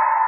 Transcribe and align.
Ah! 0.00 0.27